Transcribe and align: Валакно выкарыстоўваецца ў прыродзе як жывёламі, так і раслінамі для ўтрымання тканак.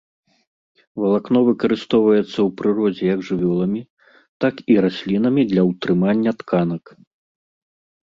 Валакно 1.03 1.39
выкарыстоўваецца 1.49 2.23
ў 2.23 2.47
прыродзе 2.63 3.03
як 3.13 3.21
жывёламі, 3.29 3.81
так 4.45 4.55
і 4.73 4.81
раслінамі 4.89 5.41
для 5.55 5.61
ўтрымання 5.71 6.31
тканак. 6.45 6.83